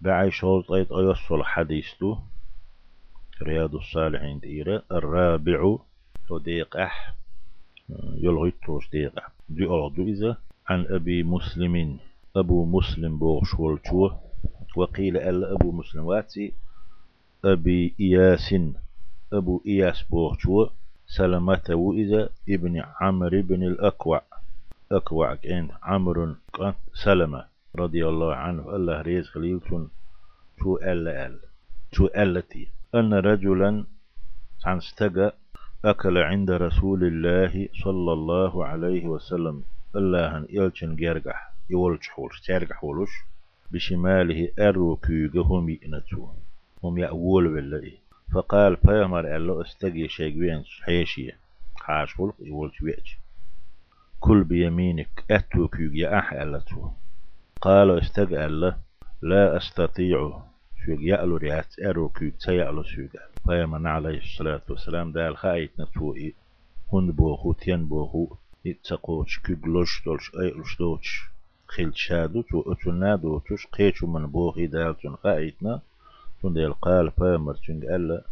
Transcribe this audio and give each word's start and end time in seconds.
بعي 0.00 0.30
شوط 0.30 0.72
أيض 0.72 0.92
أيصل 0.92 1.44
حديث 1.44 1.86
دو 2.00 2.18
رياض 3.42 3.74
الصالحين 3.74 4.38
ديرة 4.38 4.82
الرابع 4.92 5.78
تديق 6.28 6.76
أح. 6.76 7.14
يلغي 8.14 8.52
توش 8.66 8.90
ديق 8.90 9.18
أح. 9.18 9.28
دي 9.48 9.64
أغدو 9.64 10.02
إذا 10.02 10.36
عن 10.68 10.86
أبي 10.90 11.22
مسلم. 11.22 11.98
أبو 12.36 12.64
مسلم 12.64 13.18
بوغش 13.18 13.54
والجوه 13.54 14.20
وقيل 14.76 15.16
ألا 15.16 15.52
أبو 15.52 15.72
مسلم 15.72 16.04
واتي. 16.04 16.52
أبي 17.44 17.94
إياس 18.00 18.54
أبو 19.32 19.62
إياس 19.66 20.02
بوغشو 20.02 20.66
سلمة 21.06 21.68
وإذا 21.70 22.28
ابن 22.48 22.82
عمرو 23.00 23.42
بن 23.42 23.62
الأكوع. 23.62 24.22
أكوع 24.92 25.34
كأن 25.34 25.68
عمرو 25.82 26.34
سلمة. 26.94 27.55
رضي 27.78 28.06
الله 28.08 28.34
عنه 28.34 28.76
الله 28.76 29.00
ريز 29.00 29.26
خليل 29.28 29.60
شو 30.60 30.76
ألا 30.76 31.26
أل 31.26 31.38
شو 31.92 32.06
ألتي 32.06 32.68
أن 32.94 33.14
رجلا 33.14 33.84
عن 34.64 34.76
استجى 34.76 35.30
أكل 35.84 36.18
عند 36.18 36.50
رسول 36.50 37.04
الله 37.04 37.68
صلى 37.84 38.12
الله 38.12 38.66
عليه 38.66 39.06
وسلم. 39.06 39.62
الله 39.96 40.36
أن 40.36 40.46
يلشن 40.50 40.96
جرجح 40.96 41.52
يولش 41.70 42.08
حولش 42.08 42.40
ترجح 42.40 42.76
حولش. 42.76 43.10
بشماله 43.70 44.48
أرو 44.58 44.96
كيغه 44.96 45.42
هم 45.42 45.68
ينتو 45.68 46.28
هم 46.84 46.98
يأول 46.98 47.54
بالله. 47.54 47.92
فقال 48.32 48.76
بيامر 48.84 49.36
الله 49.36 49.62
استجي 49.62 50.08
شيء 50.08 50.62
حيشية 50.82 51.36
حاش 51.76 52.14
خلق 52.14 52.34
يولش 52.40 53.18
كل 54.20 54.44
بيمينك 54.44 55.24
أتو 55.30 55.68
يا 55.78 56.18
أح 56.18 56.32
ألتو 56.32 56.90
قال 57.60 57.98
استجى 57.98 58.46
الله. 58.46 58.78
لا 59.22 59.56
أستطيع 59.56 60.42
شوق 60.84 60.98
يألو 61.00 61.36
ريات 61.36 61.78
أرو 61.78 62.08
كيغ 62.08 62.30
تيألو 62.30 62.82
سوغ 62.82 63.06
بيامر 63.46 63.88
عليه 63.88 64.18
الصلاة 64.18 64.62
والسلام 64.68 65.12
دال 65.12 65.36
خايت 65.36 65.80
نتوئي. 65.80 66.34
هن 66.92 67.12
بوخو 67.12 67.52
تين 67.52 67.86
بوخو. 67.86 68.36
يتسقوش 68.64 69.38
كيغ 69.38 69.56
لوش 69.66 70.02
دولش 70.04 70.30
أي 70.40 70.50
لوش 70.50 70.78
دوش 70.78 71.30
خيل 71.66 71.96
شادو 71.96 72.42
تو 72.42 72.72
اتنا 72.72 73.16
دو 73.16 73.38
توش. 73.38 73.66
قيتو 73.66 74.06
من 74.06 74.26
بوخي 74.26 74.66
دالتون 74.66 75.16
خايتنا 75.16 75.80
تون 76.42 76.52
ديل 76.54 76.72
قال 76.72 77.10
بامر 77.18 77.54
تشنج 77.54 77.84
ألا 77.84 78.24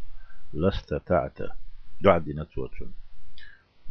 لاستطعت 0.52 1.38
دعدي 2.00 2.32
نتوتون 2.32 2.92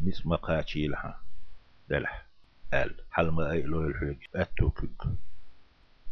مس 0.00 0.26
مقاتي 0.26 0.86
لها 0.86 1.20
دلح. 1.90 2.26
قال 2.72 2.94
حل 3.10 3.28
ما 3.28 3.50
أيلو 3.50 3.84
الحق 3.86 4.16
أتوكك 4.34 5.02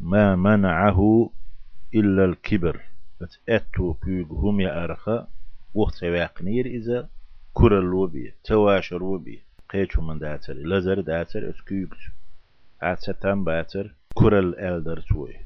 ما 0.03 0.36
منعه 0.36 1.31
إلا 1.95 2.25
الكبر. 2.25 2.81
أتوكك 3.48 4.27
هم 4.31 4.61
يا 4.61 4.84
أرخا 4.84 5.28
وقت 5.75 6.05
واقنير 6.05 6.67
إذا 6.67 7.08
كرة 7.53 7.78
اللوبي 7.78 8.34
تواشر 8.45 9.03
وبي 9.03 9.42
قيتو 9.69 10.03
من 10.03 10.19
داتر. 10.19 10.55
لزر 10.55 11.00
داتر. 11.00 11.50
اسكيكت 11.50 11.97
عتستان 12.83 13.45
باتر. 13.45 13.95
كرل 14.14 14.55
ألدر 14.58 15.00
توي. 15.00 15.36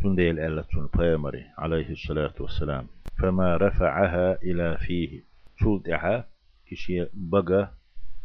تنديل 0.00 0.38
ألتون 0.40 0.88
بيمري 0.98 1.44
عليه 1.58 1.90
الصلاة 1.90 2.34
والسلام. 2.40 2.86
فما 3.18 3.56
رفعها 3.56 4.42
إلى 4.42 4.76
فيه. 4.78 5.22
تولدها 5.58 6.28
كشي 6.66 7.06
بقى. 7.14 7.70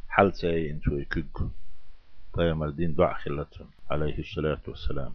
حلتي 0.09 0.72
انتوي 0.72 1.06
كيك 1.06 1.38
بيمر 2.38 2.69
دين 2.69 2.95
دع 2.95 3.13
خلتون 3.13 3.67
عليه 3.91 4.19
الصلاة 4.19 4.61
والسلام. 4.67 5.13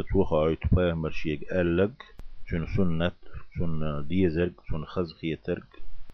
اتوخا 0.00 0.46
ايت 0.46 0.74
بيمر 0.74 1.10
شيك 1.10 1.52
ألق 1.52 2.02
شن 2.46 2.66
سنة 2.76 3.12
شن 3.58 4.06
ديزرق 4.08 4.52
شن 4.68 4.84
خزخي 4.84 5.36
ترق 5.36 5.70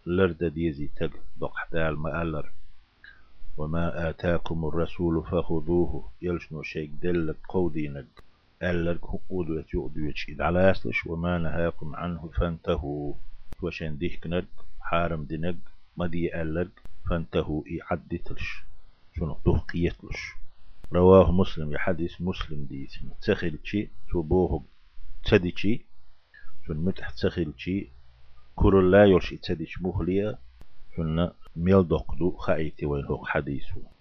لرد 0.06 0.44
ديزي 0.44 0.88
تق 0.96 1.10
دق 1.40 1.54
دال 1.72 1.98
ما 1.98 2.22
ألر 2.22 2.52
وما 3.56 4.10
آتاكم 4.10 4.64
الرسول 4.64 5.22
فخذوه 5.22 6.10
يلشنو 6.22 6.62
شيك 6.62 6.90
دلك 7.02 7.36
قودينك 7.48 8.06
ألك 8.62 9.00
أودوة 9.30 9.64
يؤدوة 9.74 10.12
شيد 10.14 10.40
على 10.40 10.70
أسلش 10.70 11.06
وما 11.06 11.38
نهاكم 11.38 11.96
عنه 11.96 12.30
فانتهوا. 12.38 13.14
وشان 13.62 13.98
ديكنك 13.98 14.46
حارم 14.80 15.24
دينك 15.24 15.56
مدي 15.96 16.42
ألك 16.42 16.70
فانتهوا 17.10 17.62
إعدتلش 17.82 18.64
شنو 19.16 19.36
دهقيتلش 19.46 20.43
رواه 20.94 21.32
مسلم 21.32 21.72
يحدث 21.72 22.20
مسلم 22.20 22.64
ديس 22.64 22.98
تسخل 23.20 23.58
شي 23.64 23.90
تبوه 24.12 24.64
تدي 25.24 25.54
شي 25.56 25.86
شن 26.66 26.76
متح 26.76 27.10
تسخل 27.10 27.52
شي 27.56 27.92
كل 28.54 28.90
لا 28.90 29.04
يرشي 29.04 29.36
تدي 29.36 29.66
مخليا 29.80 30.38
شن 30.96 31.30
ميل 31.56 31.88
دقدو 31.88 32.30
خايتي 32.30 32.86
وين 32.86 33.04
حديثه 33.24 33.93